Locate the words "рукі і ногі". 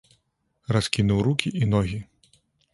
1.29-2.03